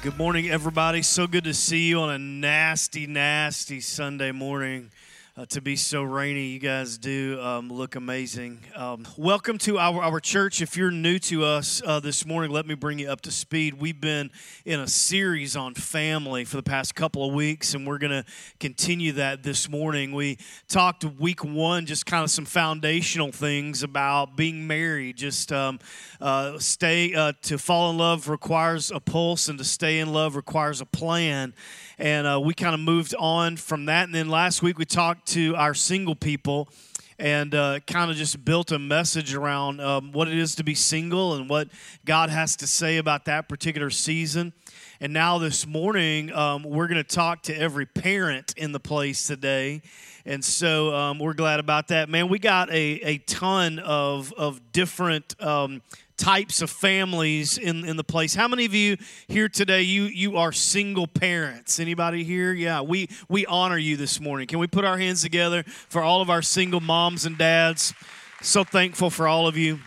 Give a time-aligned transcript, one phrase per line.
[0.00, 1.02] Good morning, everybody.
[1.02, 4.90] So good to see you on a nasty, nasty Sunday morning.
[5.34, 8.60] Uh, to be so rainy, you guys do um, look amazing.
[8.76, 10.60] Um, welcome to our, our church.
[10.60, 13.80] If you're new to us uh, this morning, let me bring you up to speed.
[13.80, 14.30] We've been
[14.66, 18.26] in a series on family for the past couple of weeks, and we're going to
[18.60, 20.12] continue that this morning.
[20.12, 20.36] We
[20.68, 25.16] talked week one, just kind of some foundational things about being married.
[25.16, 25.78] Just um,
[26.20, 30.36] uh, stay uh, to fall in love requires a pulse, and to stay in love
[30.36, 31.54] requires a plan
[32.02, 34.06] and uh, we kind of moved on from that.
[34.06, 36.68] And then last week we talked to our single people
[37.16, 40.74] and uh, kind of just built a message around um, what it is to be
[40.74, 41.68] single and what
[42.04, 44.52] God has to say about that particular season.
[45.00, 49.28] And now this morning, um, we're going to talk to every parent in the place
[49.28, 49.82] today.
[50.26, 52.08] And so um, we're glad about that.
[52.08, 55.82] Man, we got a, a ton of, of different um,
[56.22, 58.32] types of families in, in the place.
[58.32, 61.80] How many of you here today, you, you are single parents?
[61.80, 62.52] Anybody here?
[62.52, 64.46] Yeah, we, we honor you this morning.
[64.46, 67.92] Can we put our hands together for all of our single moms and dads?
[68.40, 69.80] So thankful for all of you.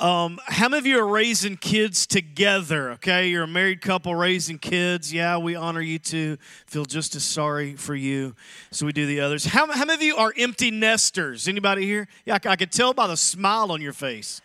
[0.00, 2.92] Um, how many of you are raising kids together?
[2.92, 5.12] Okay, you're a married couple raising kids.
[5.12, 6.38] Yeah, we honor you too.
[6.66, 8.34] Feel just as sorry for you.
[8.70, 9.44] So we do the others.
[9.44, 11.46] How, how many of you are empty nesters?
[11.46, 12.08] Anybody here?
[12.24, 14.40] Yeah, I, I could tell by the smile on your face.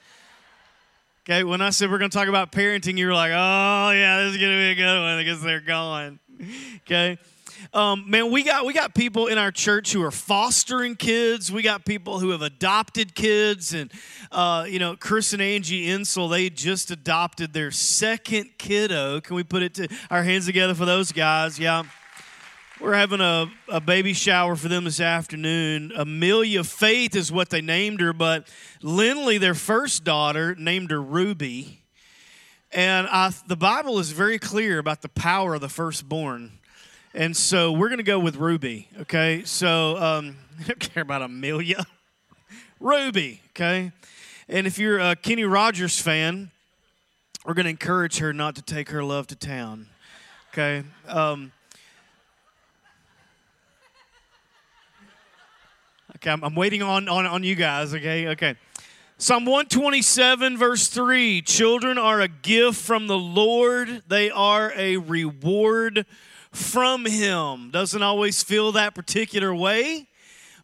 [1.26, 4.24] Okay, when I said we're going to talk about parenting, you were like, oh, yeah,
[4.24, 6.20] this is going to be a good one because they're gone.
[6.86, 7.18] Okay.
[7.74, 11.50] Um, man, we got we got people in our church who are fostering kids.
[11.50, 13.90] We got people who have adopted kids, and
[14.34, 19.22] uh, you know, Chris and Angie Insel, they just adopted their second kiddo.
[19.22, 21.58] Can we put it to our hands together for those guys?
[21.58, 21.84] Yeah.
[22.84, 25.94] We're having a, a baby shower for them this afternoon.
[25.96, 28.46] Amelia Faith is what they named her, but
[28.82, 31.82] Lindley, their first daughter, named her Ruby.
[32.74, 36.60] And I, the Bible is very clear about the power of the firstborn.
[37.14, 39.44] And so we're going to go with Ruby, okay?
[39.46, 41.86] So um, I don't care about Amelia.
[42.82, 43.94] Ruby, okay?
[44.50, 46.52] And if you're a Kenny Rogers fan,
[47.46, 49.88] we're going to encourage her not to take her love to town,
[50.52, 50.84] okay?
[51.08, 51.54] Um,
[56.24, 58.30] Okay, I'm, I'm waiting on, on, on you guys, okay?
[58.30, 58.56] Okay.
[59.18, 66.06] Psalm 127, verse 3 Children are a gift from the Lord, they are a reward
[66.54, 67.72] from Him.
[67.72, 70.08] Doesn't always feel that particular way,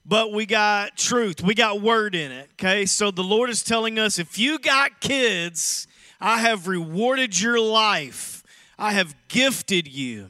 [0.06, 2.86] but we got truth, we got word in it, okay?
[2.86, 5.88] So the Lord is telling us if you got kids,
[6.22, 8.44] I have rewarded your life,
[8.78, 10.30] I have gifted you.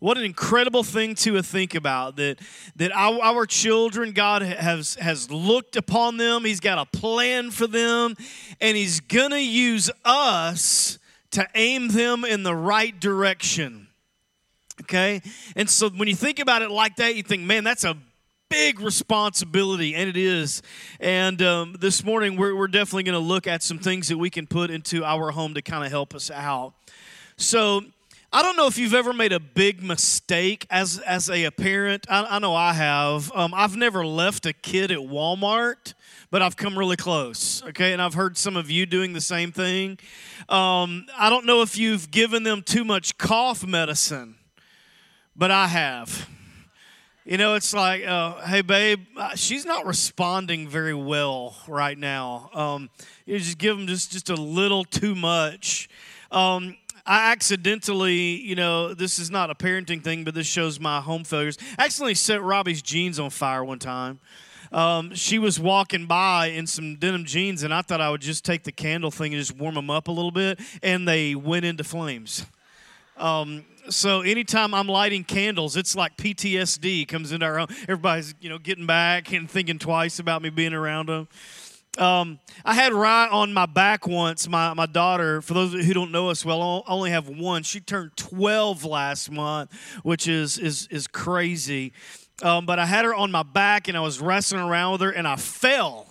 [0.00, 2.40] What an incredible thing to think about that,
[2.76, 6.46] that our, our children, God has, has looked upon them.
[6.46, 8.16] He's got a plan for them,
[8.62, 10.98] and He's going to use us
[11.32, 13.88] to aim them in the right direction.
[14.80, 15.20] Okay?
[15.54, 17.94] And so when you think about it like that, you think, man, that's a
[18.48, 20.62] big responsibility, and it is.
[20.98, 24.30] And um, this morning, we're, we're definitely going to look at some things that we
[24.30, 26.72] can put into our home to kind of help us out.
[27.36, 27.82] So,
[28.32, 32.06] I don't know if you've ever made a big mistake as, as a parent.
[32.08, 33.32] I, I know I have.
[33.34, 35.94] Um, I've never left a kid at Walmart,
[36.30, 37.60] but I've come really close.
[37.64, 39.98] Okay, and I've heard some of you doing the same thing.
[40.48, 44.36] Um, I don't know if you've given them too much cough medicine,
[45.34, 46.28] but I have.
[47.24, 52.48] You know, it's like, uh, hey, babe, uh, she's not responding very well right now.
[52.54, 52.90] Um,
[53.26, 55.88] you just give them just, just a little too much.
[56.30, 61.00] Um, I accidentally, you know, this is not a parenting thing, but this shows my
[61.00, 61.58] home failures.
[61.78, 64.20] I accidentally set Robbie's jeans on fire one time.
[64.72, 68.44] Um, she was walking by in some denim jeans, and I thought I would just
[68.44, 71.64] take the candle thing and just warm them up a little bit, and they went
[71.64, 72.46] into flames.
[73.16, 77.68] Um, so anytime I'm lighting candles, it's like PTSD comes into our home.
[77.82, 81.28] Everybody's, you know, getting back and thinking twice about me being around them.
[81.98, 84.48] Um, I had Rye on my back once.
[84.48, 87.62] My, my daughter, for those who don't know us well, I only have one.
[87.62, 89.72] She turned 12 last month,
[90.02, 91.92] which is, is, is crazy.
[92.42, 95.10] Um, but I had her on my back and I was wrestling around with her
[95.10, 96.06] and I fell.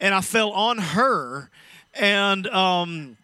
[0.00, 1.50] And I fell on her.
[1.94, 3.16] And um,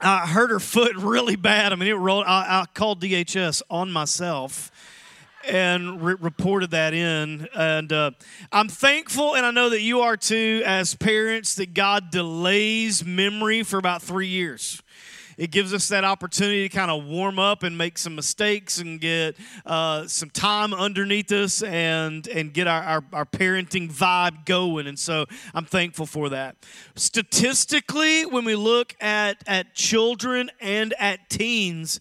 [0.00, 1.72] I hurt her foot really bad.
[1.72, 2.24] I mean, it rolled.
[2.26, 4.70] I, I called DHS on myself
[5.46, 7.48] and re- reported that in.
[7.54, 8.10] And uh,
[8.52, 13.62] I'm thankful, and I know that you are too, as parents, that God delays memory
[13.62, 14.82] for about three years.
[15.36, 18.98] It gives us that opportunity to kind of warm up and make some mistakes and
[18.98, 24.86] get uh, some time underneath us and, and get our, our, our parenting vibe going.
[24.86, 26.56] And so I'm thankful for that.
[26.94, 32.00] Statistically, when we look at, at children and at teens,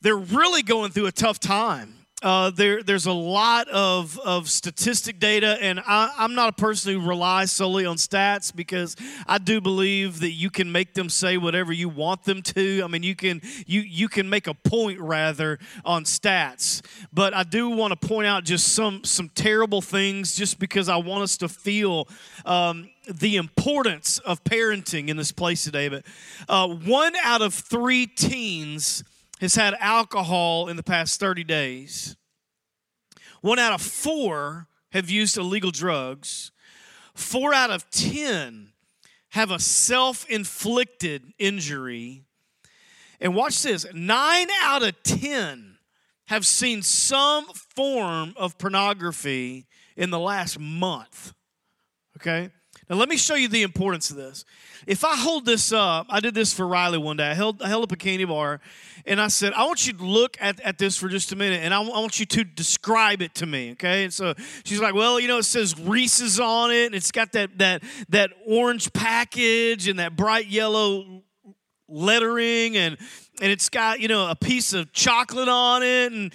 [0.00, 1.99] they're really going through a tough time.
[2.22, 6.92] Uh, there, there's a lot of, of statistic data, and I, am not a person
[6.92, 8.94] who relies solely on stats because
[9.26, 12.82] I do believe that you can make them say whatever you want them to.
[12.84, 17.42] I mean, you can you you can make a point rather on stats, but I
[17.42, 21.38] do want to point out just some some terrible things, just because I want us
[21.38, 22.06] to feel.
[22.44, 26.04] Um, the importance of parenting in this place today, but
[26.48, 29.02] uh, one out of three teens
[29.40, 32.16] has had alcohol in the past 30 days.
[33.40, 36.52] One out of four have used illegal drugs.
[37.14, 38.72] Four out of 10
[39.30, 42.24] have a self inflicted injury.
[43.20, 45.78] And watch this nine out of 10
[46.26, 49.66] have seen some form of pornography
[49.96, 51.32] in the last month.
[52.16, 52.50] Okay?
[52.90, 54.44] Now, let me show you the importance of this.
[54.84, 57.30] If I hold this up, I did this for Riley one day.
[57.30, 58.60] I held, I held up a candy bar
[59.06, 61.60] and I said, I want you to look at, at this for just a minute
[61.62, 64.02] and I, w- I want you to describe it to me, okay?
[64.02, 64.34] And so
[64.64, 67.84] she's like, Well, you know, it says Reese's on it and it's got that, that,
[68.08, 71.22] that orange package and that bright yellow
[71.90, 72.96] lettering and
[73.40, 76.32] and it's got you know a piece of chocolate on it and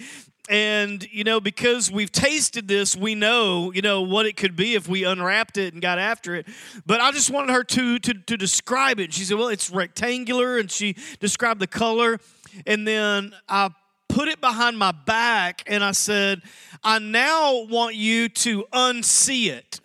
[0.48, 4.74] and you know because we've tasted this we know you know what it could be
[4.74, 6.46] if we unwrapped it and got after it.
[6.84, 9.12] But i just wanted her to to, to describe it.
[9.12, 12.20] She said well it's rectangular and she described the color.
[12.66, 13.70] And then i
[14.08, 16.42] put it behind my back and i said
[16.84, 19.80] i now want you to unsee it.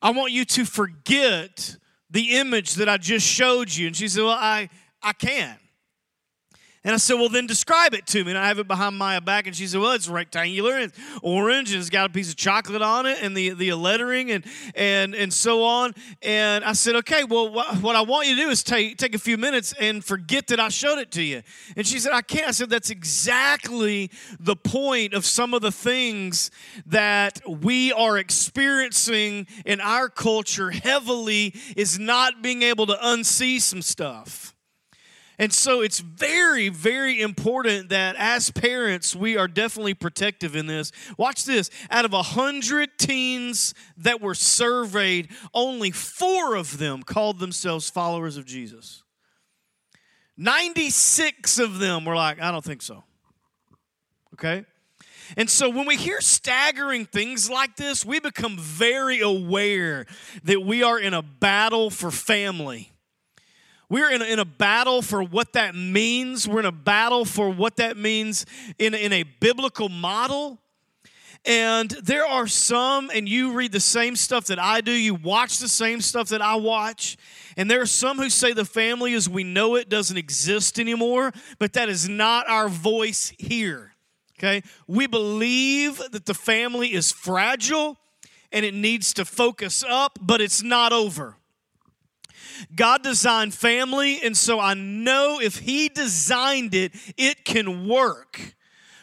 [0.00, 1.76] I want you to forget
[2.10, 3.88] the image that i just showed you.
[3.88, 4.68] And she said well i
[5.02, 5.58] i can't
[6.84, 8.32] and I said, Well, then describe it to me.
[8.32, 9.46] And I have it behind my back.
[9.46, 10.92] And she said, Well, it's rectangular and
[11.22, 14.44] orange and it's got a piece of chocolate on it and the, the lettering and,
[14.74, 15.94] and, and so on.
[16.22, 19.14] And I said, Okay, well, wh- what I want you to do is take, take
[19.14, 21.42] a few minutes and forget that I showed it to you.
[21.76, 22.48] And she said, I can't.
[22.48, 26.50] I said, That's exactly the point of some of the things
[26.86, 33.82] that we are experiencing in our culture heavily is not being able to unsee some
[33.82, 34.51] stuff.
[35.38, 40.92] And so it's very, very important that as parents, we are definitely protective in this.
[41.16, 41.70] Watch this.
[41.90, 48.44] Out of 100 teens that were surveyed, only four of them called themselves followers of
[48.44, 49.02] Jesus.
[50.36, 53.04] 96 of them were like, I don't think so.
[54.34, 54.64] Okay?
[55.36, 60.06] And so when we hear staggering things like this, we become very aware
[60.44, 62.91] that we are in a battle for family.
[63.92, 66.48] We're in a, in a battle for what that means.
[66.48, 68.46] We're in a battle for what that means
[68.78, 70.58] in, in a biblical model.
[71.44, 75.58] And there are some, and you read the same stuff that I do, you watch
[75.58, 77.18] the same stuff that I watch.
[77.58, 81.30] And there are some who say the family as we know it doesn't exist anymore,
[81.58, 83.92] but that is not our voice here.
[84.38, 84.62] Okay?
[84.86, 87.98] We believe that the family is fragile
[88.50, 91.36] and it needs to focus up, but it's not over.
[92.74, 98.54] God designed family, and so I know if He designed it, it can work.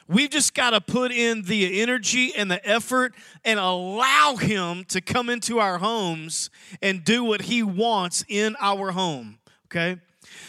[0.08, 3.14] We've just got to put in the energy and the effort
[3.46, 6.50] and allow Him to come into our homes
[6.82, 9.98] and do what He wants in our home, okay?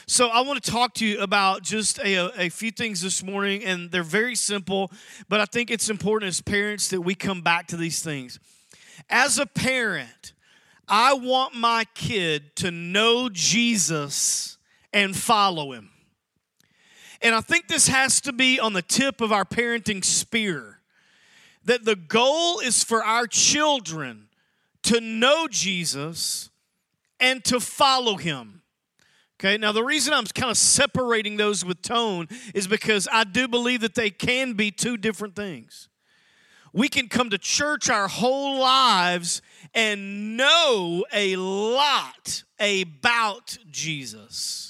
[0.06, 3.63] So, I want to talk to you about just a, a few things this morning,
[3.65, 4.91] and they're very simple,
[5.29, 8.41] but I think it's important as parents that we come back to these things.
[9.08, 10.32] As a parent,
[10.91, 14.59] I want my kid to know Jesus
[14.93, 15.91] and follow him.
[17.23, 20.81] And I think this has to be on the tip of our parenting spear
[21.65, 24.29] that the goal is for our children
[24.82, 26.51] to know Jesus
[27.20, 28.63] and to follow him.
[29.39, 33.47] Okay, now the reason I'm kind of separating those with tone is because I do
[33.47, 35.90] believe that they can be two different things.
[36.72, 39.43] We can come to church our whole lives
[39.74, 44.69] and know a lot about Jesus.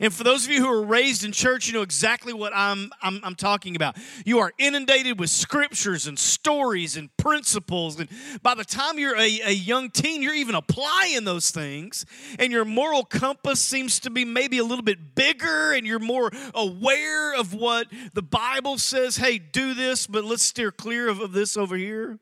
[0.00, 2.90] And for those of you who are raised in church, you know exactly what I'm,
[3.02, 3.96] I'm, I'm, talking about.
[4.24, 7.98] You are inundated with scriptures and stories and principles.
[7.98, 8.08] And
[8.42, 12.06] by the time you're a, a young teen, you're even applying those things.
[12.38, 16.30] And your moral compass seems to be maybe a little bit bigger, and you're more
[16.54, 21.32] aware of what the Bible says hey, do this, but let's steer clear of, of
[21.32, 22.18] this over here.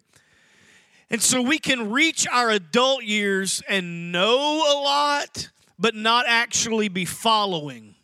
[1.10, 5.50] And so we can reach our adult years and know a lot
[5.80, 7.94] but not actually be following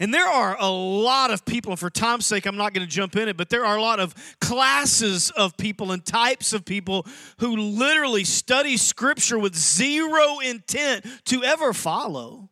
[0.00, 2.92] And there are a lot of people, and for time's sake, I'm not going to
[2.92, 6.64] jump in it, but there are a lot of classes of people and types of
[6.64, 7.06] people
[7.38, 12.50] who literally study Scripture with zero intent to ever follow.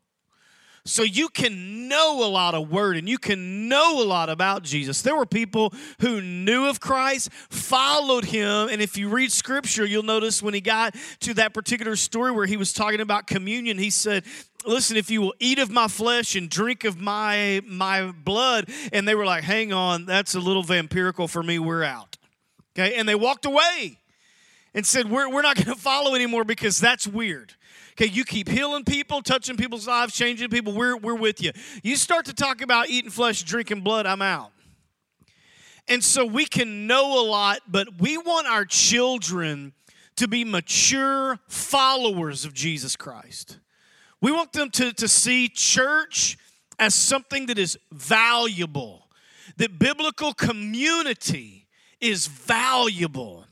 [0.87, 4.65] So you can know a lot of word and you can know a lot about
[4.65, 5.01] Jesus.
[5.01, 10.03] There were people who knew of Christ, followed him, and if you read scripture, you'll
[10.03, 13.89] notice when he got to that particular story where he was talking about communion, he
[13.89, 14.25] said,
[14.67, 19.07] listen if you will eat of my flesh and drink of my my blood and
[19.07, 22.17] they were like hang on that's a little vampirical for me we're out
[22.75, 23.99] okay and they walked away
[24.73, 27.53] and said we're, we're not going to follow anymore because that's weird
[27.97, 30.73] okay you keep healing people touching people's lives changing people.
[30.73, 31.53] We're, we're with you.
[31.83, 34.51] You start to talk about eating flesh drinking blood i'm out.
[35.87, 39.73] And so we can know a lot but we want our children
[40.17, 43.59] to be mature followers of jesus christ.
[44.21, 46.39] We want them to, to see church
[46.79, 49.09] as something that is valuable,
[49.59, 51.69] that biblical community
[52.01, 53.45] is valuable.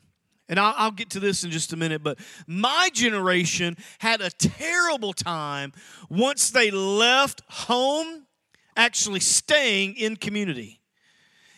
[0.48, 5.12] And I'll, get to this in just a minute, but my generation had a terrible
[5.12, 5.72] time
[6.10, 8.26] once they left home
[8.76, 10.80] actually staying in community.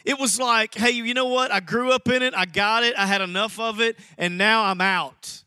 [0.04, 1.50] It was like, hey, you know what?
[1.50, 4.64] I grew up in it, I got it, I had enough of it, and now
[4.64, 5.44] I'm out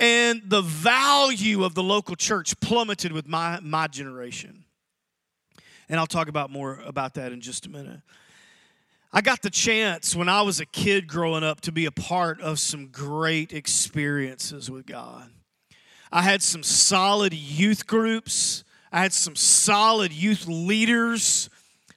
[0.00, 4.64] and the value of the local church plummeted with my, my generation.
[5.90, 8.00] And I'll talk about more about that in just a minute.
[9.12, 12.40] I got the chance when I was a kid growing up to be a part
[12.40, 15.30] of some great experiences with God.
[16.12, 21.50] I had some solid youth groups, I had some solid youth leaders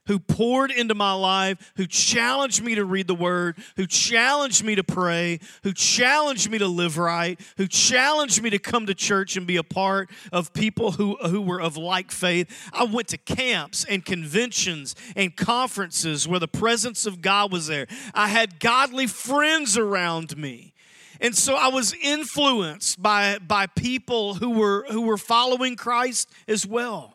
[0.07, 4.75] who poured into my life, who challenged me to read the word, who challenged me
[4.75, 9.38] to pray, who challenged me to live right, who challenged me to come to church
[9.38, 12.69] and be a part of people who, who were of like faith.
[12.74, 17.88] I went to camps and conventions and conferences where the presence of God was there.
[18.13, 20.74] I had godly friends around me.
[21.22, 26.67] And so I was influenced by, by people who were, who were following Christ as
[26.67, 27.12] well.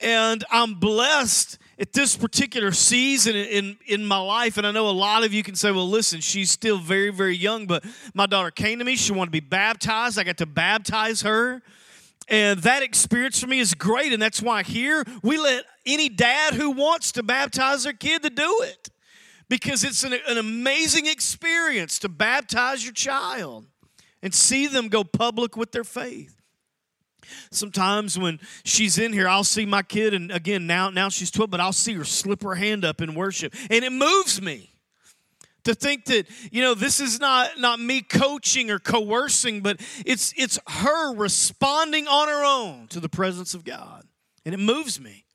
[0.00, 4.56] And I'm blessed at this particular season in, in my life.
[4.56, 7.36] And I know a lot of you can say, well, listen, she's still very, very
[7.36, 8.96] young, but my daughter came to me.
[8.96, 10.18] She wanted to be baptized.
[10.18, 11.62] I got to baptize her.
[12.28, 14.12] And that experience for me is great.
[14.12, 18.30] And that's why here we let any dad who wants to baptize their kid to
[18.30, 18.90] do it
[19.48, 23.66] because it's an, an amazing experience to baptize your child
[24.22, 26.37] and see them go public with their faith.
[27.50, 31.50] Sometimes when she's in here, I'll see my kid, and again, now, now she's 12,
[31.50, 33.54] but I'll see her slip her hand up in worship.
[33.70, 34.70] And it moves me
[35.64, 40.32] to think that you know this is not not me coaching or coercing but it's
[40.36, 44.06] it's her responding on her own to the presence of god.
[44.46, 45.26] And it moves me.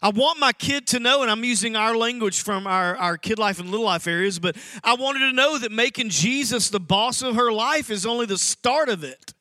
[0.00, 3.38] I want my kid to know, and I'm using our language from our, our kid
[3.38, 7.22] life and little life areas, but I wanted to know that making Jesus the boss
[7.22, 9.32] of her life is only the start of it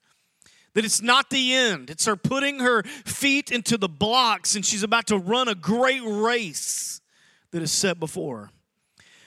[0.74, 1.90] that it's not the end.
[1.90, 6.01] It's her putting her feet into the blocks and she's about to run a great
[6.04, 7.01] race
[7.51, 8.50] that is set before her.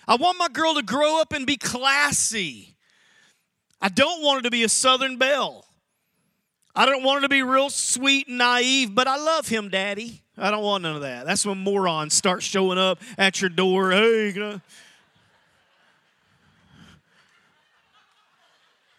[0.07, 2.77] I want my girl to grow up and be classy.
[3.81, 5.65] I don't want her to be a Southern Belle.
[6.75, 10.23] I don't want her to be real sweet and naive, but I love him, Daddy.
[10.37, 11.25] I don't want none of that.
[11.25, 13.93] That's when morons start showing up at your door.
[13.93, 14.61] Hey,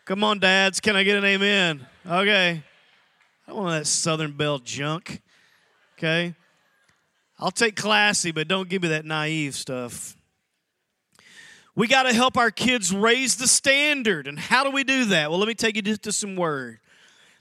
[0.06, 0.80] come on, dads.
[0.80, 1.86] Can I get an amen?
[2.08, 2.62] Okay.
[3.48, 5.24] I don't want that Southern Belle junk.
[5.98, 6.36] Okay.
[7.40, 10.16] I'll take classy, but don't give me that naive stuff.
[11.76, 14.28] We got to help our kids raise the standard.
[14.28, 15.30] And how do we do that?
[15.32, 16.80] Well, let me take you to, to some word.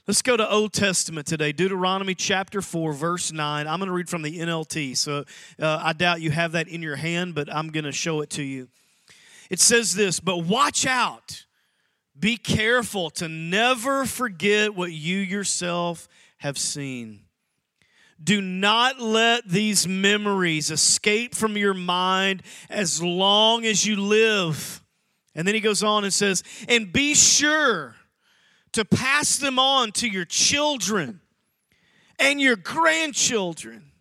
[0.07, 3.67] Let's go to Old Testament today, Deuteronomy chapter 4, verse 9.
[3.67, 5.25] I'm going to read from the NLT, so
[5.59, 8.29] uh, I doubt you have that in your hand, but I'm going to show it
[8.31, 8.67] to you.
[9.49, 11.44] It says this But watch out
[12.17, 16.07] be careful to never forget what you yourself
[16.37, 17.21] have seen.
[18.23, 24.81] Do not let these memories escape from your mind as long as you live.
[25.35, 27.95] And then he goes on and says, and be sure
[28.71, 31.19] to pass them on to your children
[32.17, 33.91] and your grandchildren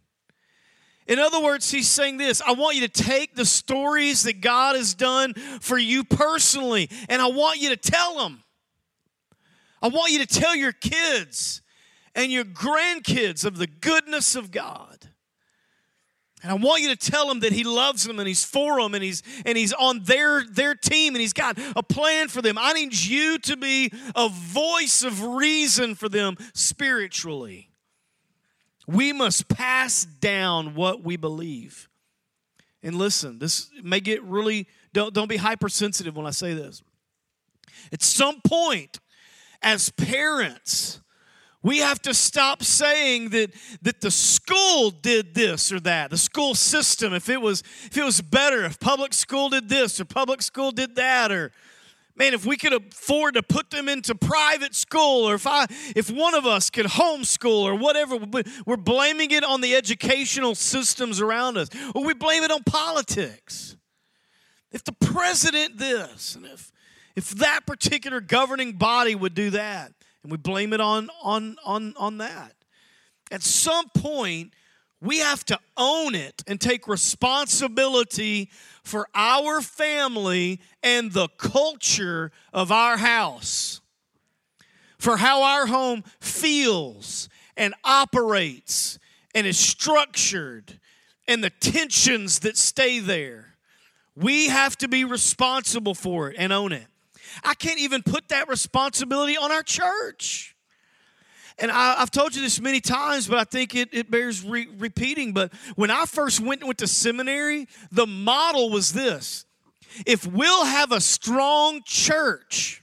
[1.06, 4.76] in other words, he's saying this I want you to take the stories that God
[4.76, 8.42] has done for you personally, and I want you to tell them.
[9.82, 11.61] I want you to tell your kids
[12.14, 15.11] and your grandkids of the goodness of God.
[16.42, 18.94] And I want you to tell them that he loves them and he's for them
[18.94, 22.56] and he's and he's on their their team and he's got a plan for them.
[22.58, 27.70] I need you to be a voice of reason for them spiritually.
[28.86, 31.88] We must pass down what we believe.
[32.82, 36.82] And listen, this may get really, don't, don't be hypersensitive when I say this.
[37.92, 39.00] At some point,
[39.62, 41.00] as parents,
[41.62, 43.50] we have to stop saying that,
[43.80, 46.10] that the school did this or that.
[46.10, 49.98] The school system, if it was if it was better, if public school did this
[49.98, 51.52] or public school did that, or
[52.16, 55.66] man, if we could afford to put them into private school, or if I
[55.97, 58.16] if one of us could homeschool or whatever,
[58.66, 63.76] we're blaming it on the educational systems around us, or we blame it on politics.
[64.73, 66.73] If the president this, and if
[67.16, 69.92] if that particular governing body would do that
[70.23, 72.54] and we blame it on on on on that
[73.30, 74.54] at some point
[75.04, 78.50] we have to own it and take responsibility
[78.82, 83.82] for our family and the culture of our house.
[84.99, 88.99] For how our home feels and operates
[89.34, 90.80] and is structured
[91.28, 93.56] and the tensions that stay there.
[94.16, 96.87] We have to be responsible for it and own it.
[97.42, 100.53] I can't even put that responsibility on our church.
[101.58, 104.68] And I, have told you this many times, but I think it, it bears re-
[104.76, 105.32] repeating.
[105.32, 109.46] But when I first went, went to seminary, the model was this
[110.06, 112.82] if we'll have a strong church,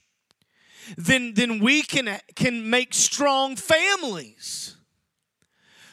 [0.97, 4.77] then, then we can, can make strong families.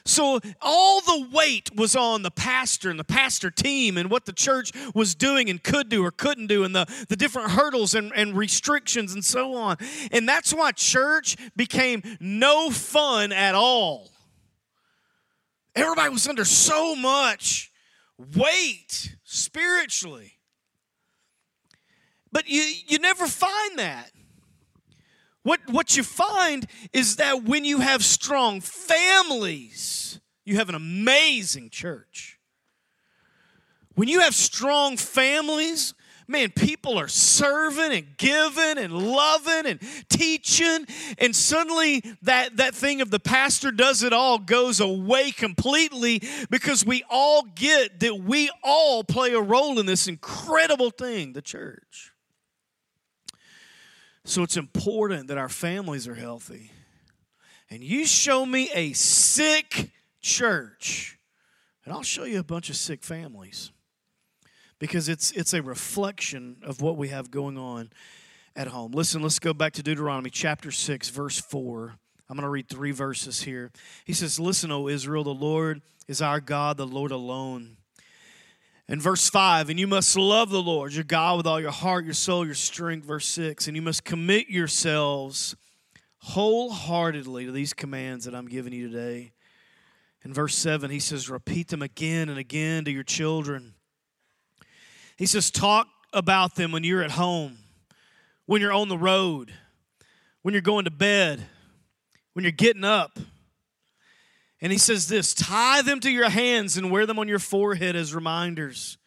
[0.08, 4.32] So all the weight was on the pastor and the pastor team and what the
[4.32, 8.10] church was doing and could do or couldn't do and the, the different hurdles and,
[8.16, 9.76] and restrictions and so on.
[10.10, 14.08] And that's why church became no fun at all.
[15.76, 17.70] Everybody was under so much
[18.34, 20.32] weight spiritually.
[22.32, 24.10] But you, you never find that.
[25.42, 31.70] What, what you find is that when you have strong families, you have an amazing
[31.70, 32.38] church.
[33.94, 35.94] When you have strong families,
[36.28, 40.86] man, people are serving and giving and loving and teaching,
[41.18, 46.84] and suddenly that, that thing of the pastor does it all goes away completely because
[46.84, 52.12] we all get that we all play a role in this incredible thing, the church.
[54.28, 56.70] So it's important that our families are healthy.
[57.70, 61.18] And you show me a sick church,
[61.82, 63.72] and I'll show you a bunch of sick families.
[64.78, 67.88] Because it's it's a reflection of what we have going on
[68.54, 68.92] at home.
[68.92, 71.94] Listen, let's go back to Deuteronomy chapter 6 verse 4.
[72.28, 73.72] I'm going to read three verses here.
[74.04, 77.77] He says, "Listen, O Israel, the Lord is our God, the Lord alone."
[78.90, 82.06] In verse 5, and you must love the Lord your God with all your heart,
[82.06, 83.04] your soul, your strength.
[83.04, 85.54] Verse 6, and you must commit yourselves
[86.20, 89.32] wholeheartedly to these commands that I'm giving you today.
[90.24, 93.74] In verse 7, he says, repeat them again and again to your children.
[95.16, 97.58] He says, talk about them when you're at home,
[98.46, 99.52] when you're on the road,
[100.42, 101.46] when you're going to bed,
[102.32, 103.18] when you're getting up
[104.60, 107.96] and he says this tie them to your hands and wear them on your forehead
[107.96, 108.98] as reminders.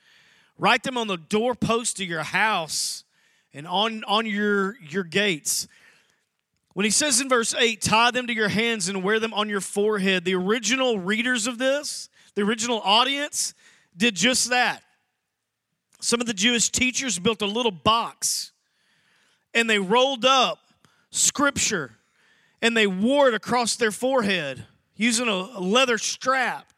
[0.58, 3.04] Write them on the doorpost of your house
[3.54, 5.68] and on, on your, your gates.
[6.74, 9.50] When he says in verse 8, tie them to your hands and wear them on
[9.50, 13.54] your forehead, the original readers of this, the original audience,
[13.98, 14.84] did just that.
[16.00, 18.52] Some of the Jewish teachers built a little box
[19.54, 20.60] and they rolled up
[21.10, 21.98] scripture
[22.62, 24.66] and they wore it across their forehead
[25.02, 26.72] using a leather strap.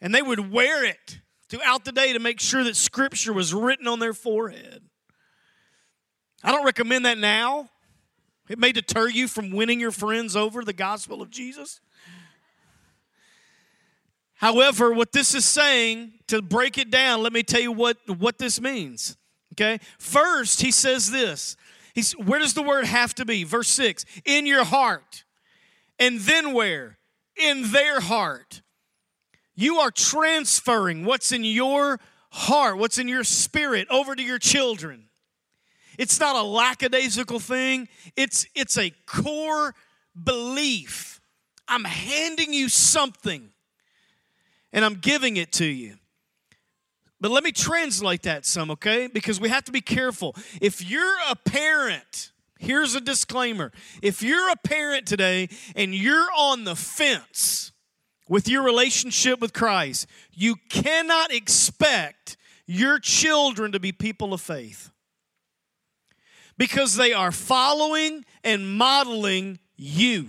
[0.00, 3.86] And they would wear it throughout the day to make sure that scripture was written
[3.86, 4.82] on their forehead.
[6.42, 7.70] I don't recommend that now.
[8.48, 11.80] It may deter you from winning your friends over the gospel of Jesus.
[14.34, 18.38] However, what this is saying, to break it down, let me tell you what, what
[18.38, 19.16] this means.
[19.52, 19.78] Okay?
[19.98, 21.56] First, he says this.
[21.94, 23.44] He's, where does the word have to be?
[23.44, 25.24] Verse 6 in your heart.
[26.00, 26.98] And then where?
[27.36, 28.62] In their heart.
[29.54, 35.04] You are transferring what's in your heart, what's in your spirit, over to your children.
[35.98, 39.74] It's not a lackadaisical thing, it's, it's a core
[40.20, 41.20] belief.
[41.68, 43.50] I'm handing you something
[44.72, 45.94] and I'm giving it to you.
[47.20, 49.06] But let me translate that some, okay?
[49.06, 50.34] Because we have to be careful.
[50.60, 56.64] If you're a parent, Here's a disclaimer if you're a parent today and you're on
[56.64, 57.72] the fence
[58.28, 62.36] with your relationship with Christ, you cannot expect
[62.66, 64.90] your children to be people of faith
[66.56, 70.28] because they are following and modeling you.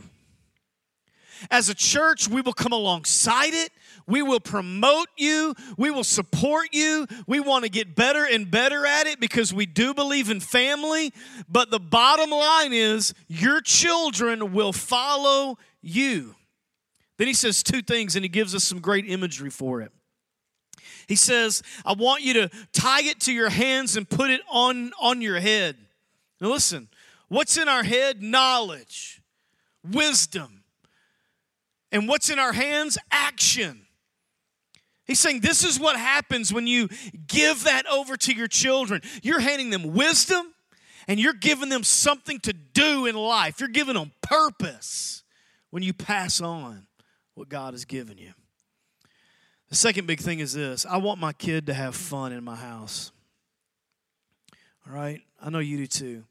[1.52, 3.70] As a church, we will come alongside it.
[4.08, 5.56] We will promote you.
[5.78, 7.08] We will support you.
[7.26, 11.12] We want to get better and better at it because we do believe in family.
[11.50, 16.36] But the bottom line is your children will follow you.
[17.18, 19.92] Then he says two things and he gives us some great imagery for it.
[21.08, 24.92] He says, I want you to tie it to your hands and put it on,
[25.00, 25.78] on your head.
[26.42, 26.90] Now, listen,
[27.28, 28.22] what's in our head?
[28.22, 29.22] Knowledge,
[29.84, 30.64] wisdom.
[31.92, 32.98] And what's in our hands?
[33.12, 33.85] Action.
[35.06, 36.90] He's saying this is what happens when you
[37.28, 39.02] give that over to your children.
[39.22, 40.54] You're handing them wisdom
[41.08, 43.60] and you're giving them something to do in life.
[43.60, 45.24] You're giving them purpose
[45.70, 46.88] when you pass on
[47.36, 48.34] what God has given you.
[49.70, 52.56] The second big thing is this I want my kid to have fun in my
[52.56, 53.12] house.
[54.88, 55.22] All right?
[55.42, 56.24] I know you do too.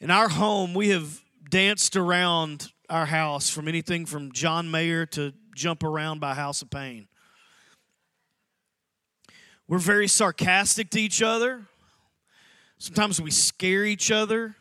[0.00, 5.32] In our home, we have danced around our house from anything from John Mayer to
[5.54, 7.06] jump around by House of Pain.
[9.66, 11.62] We're very sarcastic to each other.
[12.78, 14.56] Sometimes we scare each other.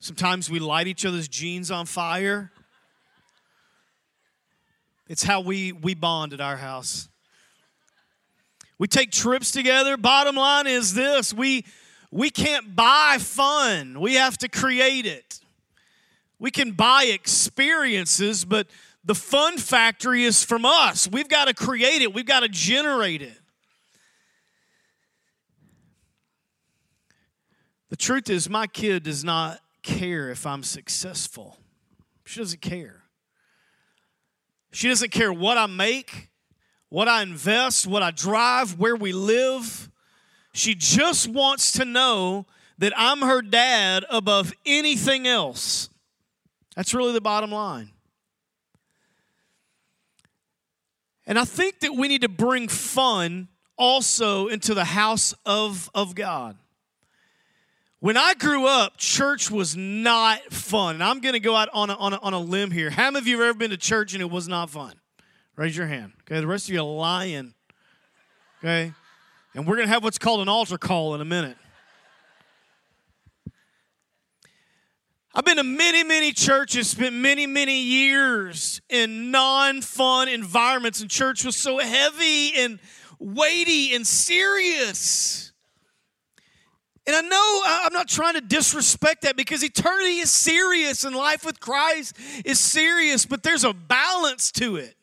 [0.00, 2.50] Sometimes we light each other's jeans on fire.
[5.08, 7.08] It's how we, we bond at our house.
[8.78, 9.96] We take trips together.
[9.96, 11.64] Bottom line is this we,
[12.10, 15.40] we can't buy fun, we have to create it.
[16.40, 18.68] We can buy experiences, but
[19.04, 21.08] the fun factory is from us.
[21.10, 23.38] We've got to create it, we've got to generate it.
[27.88, 31.56] The truth is, my kid does not care if I'm successful.
[32.24, 33.02] She doesn't care.
[34.70, 36.28] She doesn't care what I make,
[36.90, 39.88] what I invest, what I drive, where we live.
[40.52, 42.46] She just wants to know
[42.76, 45.88] that I'm her dad above anything else.
[46.76, 47.92] That's really the bottom line.
[51.26, 56.14] And I think that we need to bring fun also into the house of, of
[56.14, 56.56] God.
[58.00, 60.96] When I grew up, church was not fun.
[60.96, 62.90] And I'm going to go out on a, on, a, on a limb here.
[62.90, 64.94] How many of you have ever been to church and it was not fun?
[65.56, 66.12] Raise your hand.
[66.22, 67.54] Okay, the rest of you are lying.
[68.60, 68.92] Okay?
[69.54, 71.56] And we're going to have what's called an altar call in a minute.
[75.34, 81.10] I've been to many, many churches, spent many, many years in non fun environments, and
[81.10, 82.78] church was so heavy and
[83.18, 85.47] weighty and serious.
[87.08, 91.42] And I know I'm not trying to disrespect that because eternity is serious and life
[91.42, 94.94] with Christ is serious, but there's a balance to it.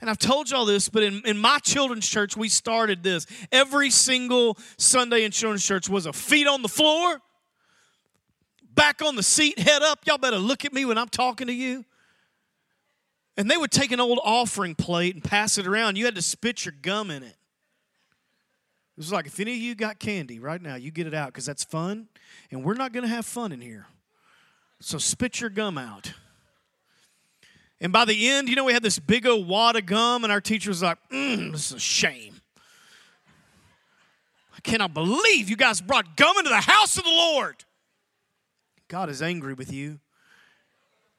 [0.00, 3.26] And I've told y'all this, but in, in my children's church, we started this.
[3.50, 7.20] Every single Sunday in children's church was a feet on the floor,
[8.72, 10.06] back on the seat, head up.
[10.06, 11.84] Y'all better look at me when I'm talking to you.
[13.36, 15.98] And they would take an old offering plate and pass it around.
[15.98, 17.34] You had to spit your gum in it.
[18.96, 21.28] It was like if any of you got candy right now, you get it out
[21.28, 22.08] because that's fun,
[22.50, 23.86] and we're not going to have fun in here.
[24.80, 26.12] So spit your gum out.
[27.80, 30.32] And by the end, you know, we had this big old wad of gum, and
[30.32, 32.40] our teacher was like, mm, this is a shame.
[34.56, 37.64] I cannot believe you guys brought gum into the house of the Lord.
[38.86, 39.98] God is angry with you.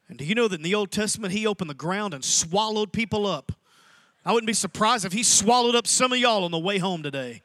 [0.08, 2.92] And do you know that in the Old Testament, He opened the ground and swallowed
[2.92, 3.52] people up?
[4.24, 7.02] I wouldn't be surprised if He swallowed up some of y'all on the way home
[7.02, 7.42] today.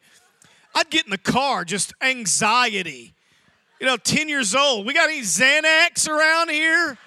[0.74, 3.14] I'd get in the car, just anxiety.
[3.80, 4.86] You know, 10 years old.
[4.86, 6.98] We got any Xanax around here?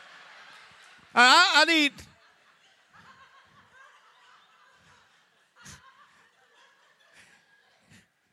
[1.15, 1.93] I, I need.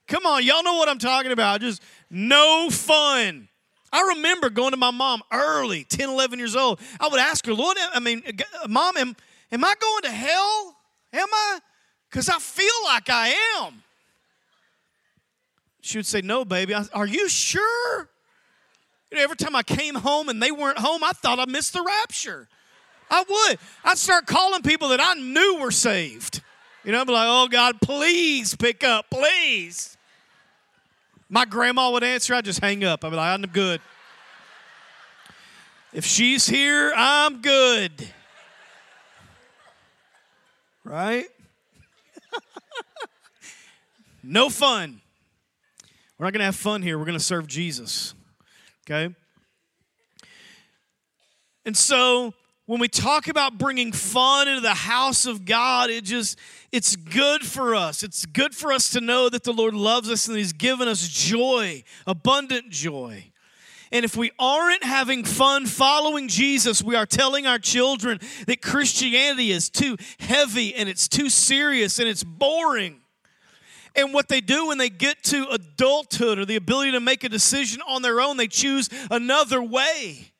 [0.07, 1.61] Come on, y'all know what I'm talking about.
[1.61, 3.47] Just no fun.
[3.93, 6.79] I remember going to my mom early, 10, 11 years old.
[6.99, 8.23] I would ask her, Lord, I mean,
[8.67, 9.15] Mom, am,
[9.51, 10.75] am I going to hell?
[11.13, 11.59] Am I?
[12.09, 13.83] Because I feel like I am.
[15.81, 16.73] She would say, No, baby.
[16.73, 18.09] I, Are you sure?
[19.11, 21.73] You know, every time I came home and they weren't home, I thought I missed
[21.73, 22.47] the rapture.
[23.09, 23.59] I would.
[23.83, 26.41] I'd start calling people that I knew were saved.
[26.85, 29.97] You know, I'd be like, oh God, please pick up, please.
[31.27, 33.03] My grandma would answer, I'd just hang up.
[33.03, 33.81] I'd be like, I'm good.
[35.93, 37.91] If she's here, I'm good.
[40.85, 41.27] Right?
[44.23, 45.00] no fun.
[46.21, 46.99] We're not going to have fun here.
[46.99, 48.13] We're going to serve Jesus.
[48.85, 49.11] Okay?
[51.65, 52.35] And so
[52.67, 56.37] when we talk about bringing fun into the house of God, it just
[56.71, 58.03] it's good for us.
[58.03, 61.07] It's good for us to know that the Lord loves us and he's given us
[61.07, 63.31] joy, abundant joy.
[63.91, 69.51] And if we aren't having fun following Jesus, we are telling our children that Christianity
[69.51, 73.00] is too heavy and it's too serious and it's boring.
[73.95, 77.29] And what they do when they get to adulthood or the ability to make a
[77.29, 80.31] decision on their own, they choose another way.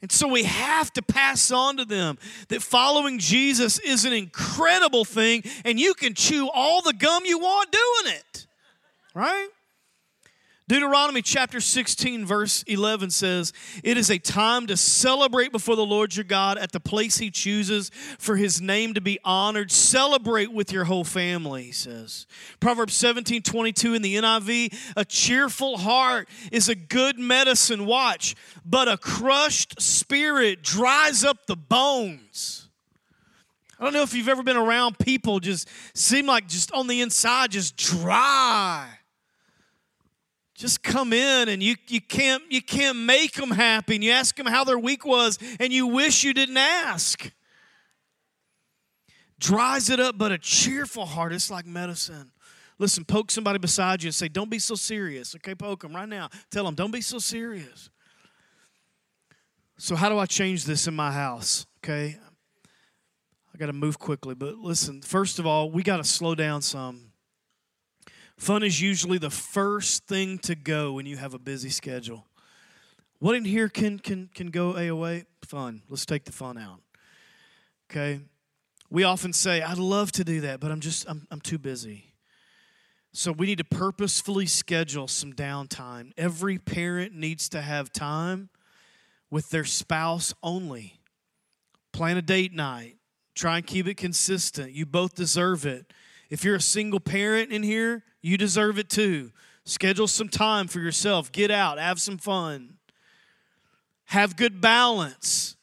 [0.00, 5.04] And so we have to pass on to them that following Jesus is an incredible
[5.04, 8.46] thing, and you can chew all the gum you want doing it.
[9.12, 9.48] Right?
[10.68, 16.14] Deuteronomy chapter 16, verse 11 says, It is a time to celebrate before the Lord
[16.14, 19.72] your God at the place he chooses for his name to be honored.
[19.72, 22.26] Celebrate with your whole family, he says.
[22.60, 28.88] Proverbs 17, 22 in the NIV, a cheerful heart is a good medicine, watch, but
[28.88, 32.68] a crushed spirit dries up the bones.
[33.80, 37.00] I don't know if you've ever been around people just seem like just on the
[37.00, 38.97] inside, just dry
[40.58, 44.34] just come in and you, you can't you can't make them happy and you ask
[44.34, 47.30] them how their week was and you wish you didn't ask.
[49.38, 52.32] Dries it up but a cheerful heart it's like medicine.
[52.76, 55.36] Listen poke somebody beside you and say don't be so serious.
[55.36, 56.28] Okay poke them right now.
[56.50, 57.88] Tell them don't be so serious.
[59.76, 61.66] So how do i change this in my house?
[61.84, 62.18] Okay?
[63.54, 66.62] I got to move quickly but listen first of all we got to slow down
[66.62, 67.07] some
[68.38, 72.24] Fun is usually the first thing to go when you have a busy schedule.
[73.18, 75.26] What in here can can can go AOA?
[75.42, 75.82] Fun.
[75.88, 76.80] Let's take the fun out.
[77.90, 78.20] Okay.
[78.90, 82.14] We often say, I'd love to do that, but I'm just I'm I'm too busy.
[83.12, 86.12] So we need to purposefully schedule some downtime.
[86.16, 88.50] Every parent needs to have time
[89.30, 91.00] with their spouse only.
[91.92, 92.98] Plan a date night.
[93.34, 94.72] Try and keep it consistent.
[94.72, 95.92] You both deserve it.
[96.30, 99.32] If you're a single parent in here, you deserve it too.
[99.64, 101.32] Schedule some time for yourself.
[101.32, 102.74] Get out, have some fun.
[104.06, 105.56] Have good balance.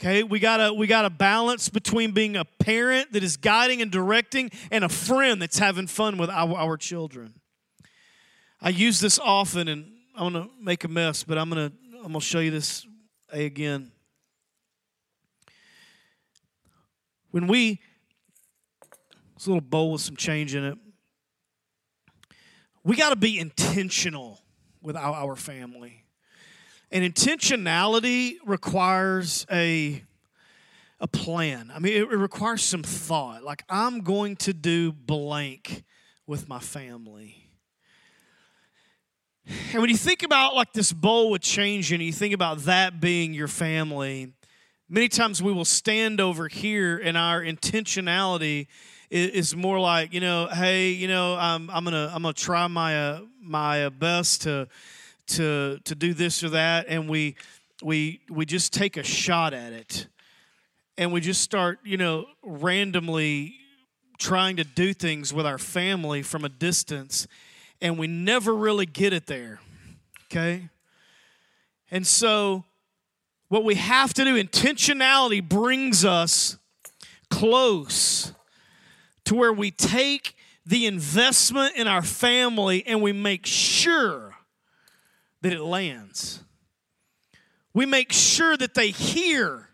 [0.00, 3.80] Okay, we got a we got a balance between being a parent that is guiding
[3.82, 7.34] and directing and a friend that's having fun with our, our children.
[8.60, 12.20] I use this often and I'm gonna make a mess, but I'm gonna I'm gonna
[12.20, 12.86] show you this
[13.30, 13.92] again.
[17.30, 17.80] When we
[19.46, 20.78] a little bowl with some change in it
[22.84, 24.40] we got to be intentional
[24.80, 26.04] with our, our family.
[26.90, 30.02] And intentionality requires a
[31.00, 31.72] a plan.
[31.74, 33.42] I mean, it, it requires some thought.
[33.42, 35.82] Like I'm going to do blank
[36.28, 37.42] with my family.
[39.72, 43.00] And when you think about like this bowl with change and you think about that
[43.00, 44.32] being your family,
[44.88, 48.68] many times we will stand over here and our intentionality
[49.12, 53.10] is more like you know, hey, you know, I'm I'm gonna I'm gonna try my
[53.10, 54.68] uh, my uh, best to
[55.28, 57.36] to to do this or that, and we
[57.82, 60.06] we we just take a shot at it,
[60.96, 63.54] and we just start you know randomly
[64.18, 67.26] trying to do things with our family from a distance,
[67.82, 69.60] and we never really get it there.
[70.30, 70.70] Okay,
[71.90, 72.64] and so
[73.48, 76.56] what we have to do intentionality brings us
[77.28, 78.32] close
[79.24, 84.34] to where we take the investment in our family and we make sure
[85.42, 86.42] that it lands.
[87.74, 89.68] We make sure that they hear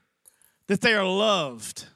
[0.69, 1.87] that they are loved.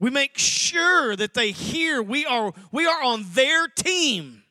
[0.00, 4.44] We make sure that they hear we are we are on their team.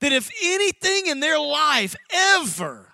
[0.00, 2.88] That if anything in their life ever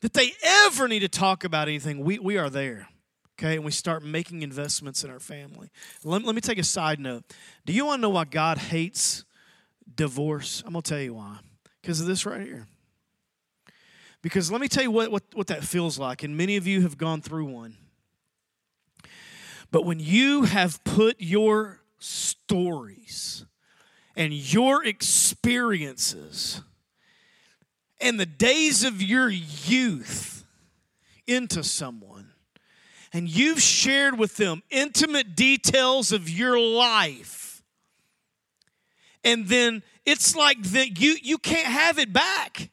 [0.00, 2.88] that they ever need to talk about anything, we, we are there
[3.38, 5.70] okay, and we start making investments in our family.
[6.02, 7.24] Let, let me take a side note.
[7.64, 9.24] Do you want to know why God hates
[9.94, 10.62] divorce?
[10.66, 11.38] I'm going to tell you why.
[11.80, 12.66] Because of this right here.
[14.22, 16.82] Because let me tell you what, what, what that feels like, and many of you
[16.82, 17.76] have gone through one.
[19.70, 23.44] But when you have put your stories
[24.16, 26.62] and your experiences
[28.00, 30.44] and the days of your youth
[31.26, 32.32] into someone,
[33.12, 37.62] and you've shared with them intimate details of your life,
[39.24, 42.70] and then it's like that you you can't have it back.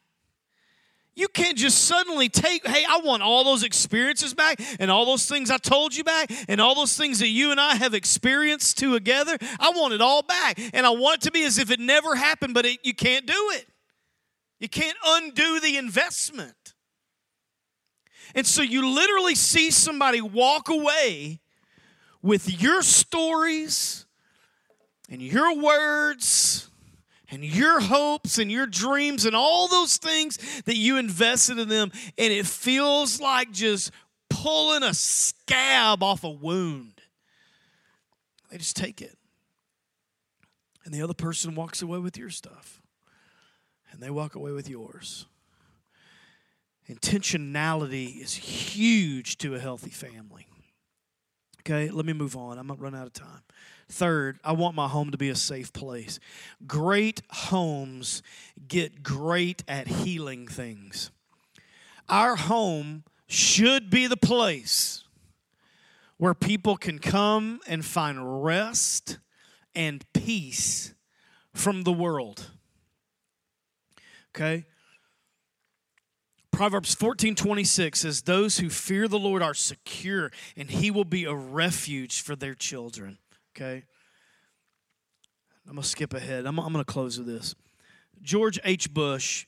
[1.16, 5.26] You can't just suddenly take, hey, I want all those experiences back and all those
[5.26, 8.76] things I told you back and all those things that you and I have experienced
[8.76, 9.38] together.
[9.58, 10.60] I want it all back.
[10.74, 13.24] And I want it to be as if it never happened, but it, you can't
[13.24, 13.66] do it.
[14.60, 16.52] You can't undo the investment.
[18.34, 21.40] And so you literally see somebody walk away
[22.22, 24.06] with your stories
[25.08, 26.68] and your words
[27.30, 31.90] and your hopes and your dreams and all those things that you invested in them,
[32.18, 33.90] and it feels like just
[34.28, 37.00] pulling a scab off a wound.
[38.50, 39.16] They just take it.
[40.84, 42.80] And the other person walks away with your stuff,
[43.90, 45.26] and they walk away with yours.
[46.88, 50.46] Intentionality is huge to a healthy family.
[51.60, 52.58] Okay, let me move on.
[52.58, 53.42] I'm going to run out of time.
[53.88, 56.20] Third, I want my home to be a safe place.
[56.64, 58.22] Great homes
[58.68, 61.10] get great at healing things.
[62.08, 65.02] Our home should be the place
[66.18, 69.18] where people can come and find rest
[69.74, 70.94] and peace
[71.52, 72.50] from the world.
[74.34, 74.66] Okay?
[76.56, 81.26] Proverbs 14 26 says, Those who fear the Lord are secure, and he will be
[81.26, 83.18] a refuge for their children.
[83.54, 83.84] Okay?
[85.66, 86.46] I'm going to skip ahead.
[86.46, 87.54] I'm, I'm going to close with this.
[88.22, 88.94] George H.
[88.94, 89.44] Bush,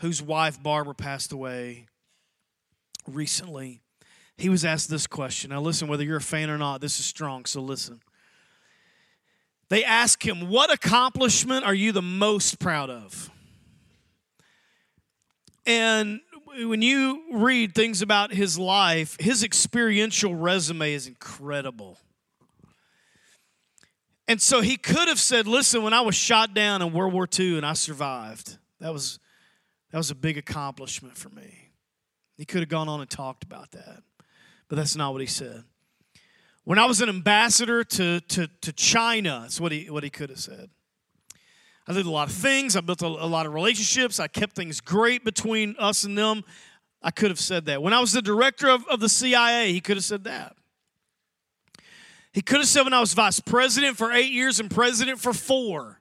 [0.00, 1.86] whose wife Barbara passed away
[3.06, 3.80] recently,
[4.36, 5.48] he was asked this question.
[5.50, 8.02] Now, listen, whether you're a fan or not, this is strong, so listen.
[9.70, 13.30] They ask him, What accomplishment are you the most proud of?
[15.68, 16.22] And
[16.64, 21.98] when you read things about his life, his experiential resume is incredible.
[24.26, 27.28] And so he could have said, Listen, when I was shot down in World War
[27.38, 29.18] II and I survived, that was,
[29.92, 31.70] that was a big accomplishment for me.
[32.38, 34.02] He could have gone on and talked about that,
[34.68, 35.64] but that's not what he said.
[36.64, 40.30] When I was an ambassador to, to, to China, that's what he, what he could
[40.30, 40.70] have said.
[41.88, 42.76] I did a lot of things.
[42.76, 44.20] I built a, a lot of relationships.
[44.20, 46.44] I kept things great between us and them.
[47.02, 47.82] I could have said that.
[47.82, 50.54] When I was the director of, of the CIA, he could have said that.
[52.32, 55.32] He could have said when I was vice president for eight years and president for
[55.32, 56.00] four.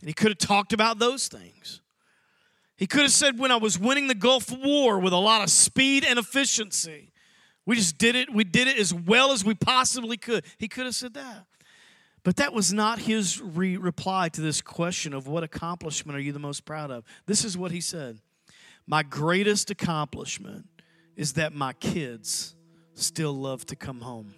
[0.00, 1.80] And he could have talked about those things.
[2.76, 5.50] He could have said when I was winning the Gulf War with a lot of
[5.50, 7.10] speed and efficiency.
[7.66, 8.32] We just did it.
[8.32, 10.44] We did it as well as we possibly could.
[10.58, 11.46] He could have said that.
[12.24, 16.32] But that was not his re- reply to this question of what accomplishment are you
[16.32, 17.04] the most proud of.
[17.26, 18.20] This is what he said
[18.86, 20.66] My greatest accomplishment
[21.16, 22.54] is that my kids
[22.94, 24.34] still love to come home.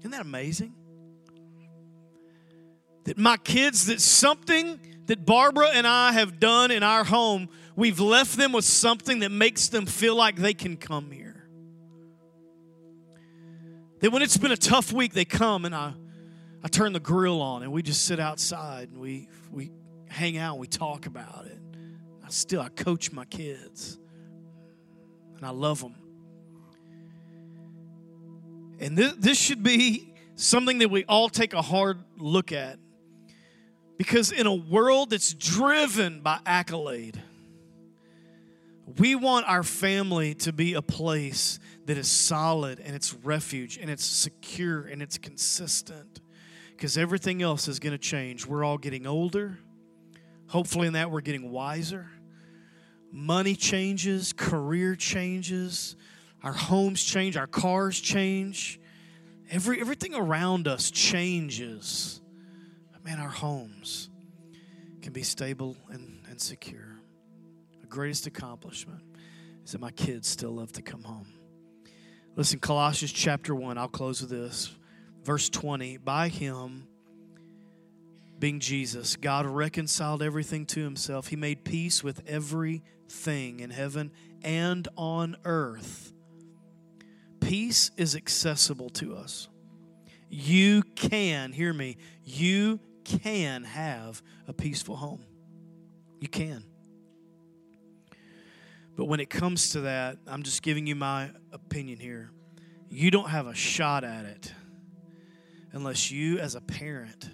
[0.00, 0.74] Isn't that amazing?
[3.04, 8.00] That my kids, that something that Barbara and I have done in our home, we've
[8.00, 11.31] left them with something that makes them feel like they can come here.
[14.02, 15.94] That when it's been a tough week, they come and I,
[16.64, 19.70] I turn the grill on and we just sit outside and we, we
[20.08, 21.58] hang out and we talk about it.
[22.24, 24.00] I still, I coach my kids
[25.36, 25.94] and I love them.
[28.80, 32.80] And this, this should be something that we all take a hard look at.
[33.98, 37.22] Because in a world that's driven by accolade,
[38.98, 43.88] we want our family to be a place that is solid and it's refuge and
[43.88, 46.20] it's secure and it's consistent
[46.70, 48.46] because everything else is going to change.
[48.46, 49.58] We're all getting older.
[50.48, 52.10] Hopefully, in that, we're getting wiser.
[53.12, 55.96] Money changes, career changes,
[56.42, 58.80] our homes change, our cars change.
[59.50, 62.20] Every, everything around us changes.
[62.92, 64.08] But man, our homes
[65.02, 67.01] can be stable and, and secure.
[67.92, 69.02] Greatest accomplishment
[69.66, 71.26] is that my kids still love to come home.
[72.36, 74.74] Listen, Colossians chapter 1, I'll close with this.
[75.24, 76.88] Verse 20 By him,
[78.38, 81.26] being Jesus, God reconciled everything to himself.
[81.26, 84.10] He made peace with everything in heaven
[84.42, 86.14] and on earth.
[87.40, 89.50] Peace is accessible to us.
[90.30, 95.26] You can, hear me, you can have a peaceful home.
[96.20, 96.64] You can.
[98.96, 102.30] But when it comes to that, I'm just giving you my opinion here.
[102.88, 104.52] You don't have a shot at it
[105.72, 107.30] unless you, as a parent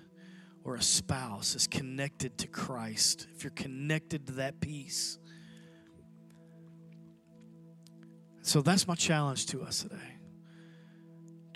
[0.62, 3.26] or a spouse, is connected to Christ.
[3.34, 5.18] If you're connected to that peace.
[8.42, 10.18] So that's my challenge to us today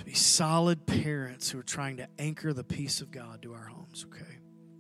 [0.03, 3.67] to be solid parents who are trying to anchor the peace of God to our
[3.67, 4.39] homes, okay?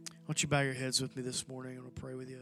[0.09, 2.41] Why don't you bow your heads with me this morning and we'll pray with you.